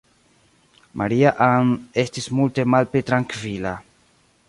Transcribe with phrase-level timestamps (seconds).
[1.01, 1.75] Maria-Ann
[2.07, 3.79] estis multe malpli trankvila.